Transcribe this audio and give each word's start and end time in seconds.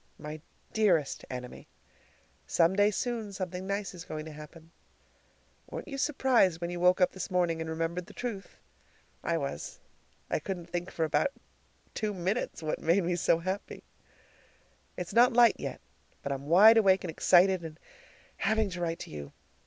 My 0.17 0.41
dearest 0.73 1.25
Enemy: 1.29 1.67
"Some 2.47 2.75
day 2.75 2.89
soon 2.89 3.33
something 3.33 3.67
nice 3.67 3.93
is 3.93 4.03
going 4.03 4.25
to 4.25 4.31
happen." 4.31 4.71
Weren't 5.69 5.87
you 5.87 5.99
surprised 5.99 6.59
when 6.59 6.71
you 6.71 6.79
woke 6.79 6.99
up 6.99 7.11
this 7.11 7.29
morning 7.29 7.61
and 7.61 7.69
remembered 7.69 8.07
the 8.07 8.15
truth? 8.15 8.57
I 9.23 9.37
was! 9.37 9.79
I 10.27 10.39
couldn't 10.39 10.71
think 10.71 10.89
for 10.89 11.05
about 11.05 11.27
two 11.93 12.15
minutes 12.15 12.63
what 12.63 12.79
made 12.81 13.03
me 13.03 13.15
so 13.15 13.37
happy. 13.37 13.83
It's 14.97 15.13
not 15.13 15.33
light 15.33 15.57
yet, 15.59 15.79
but 16.23 16.31
I'm 16.31 16.47
wide 16.47 16.77
awake 16.77 17.03
and 17.03 17.11
excited 17.11 17.61
and 17.61 17.79
having 18.37 18.71
to 18.71 18.81
write 18.81 18.97
to 19.01 19.11
you. 19.11 19.33